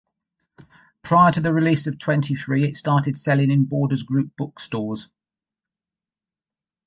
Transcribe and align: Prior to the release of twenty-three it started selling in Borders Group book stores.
Prior 1.03 1.31
to 1.31 1.41
the 1.41 1.53
release 1.53 1.85
of 1.85 1.99
twenty-three 1.99 2.63
it 2.63 2.75
started 2.75 3.19
selling 3.19 3.51
in 3.51 3.65
Borders 3.65 4.01
Group 4.01 4.35
book 4.35 4.59
stores. 4.59 5.07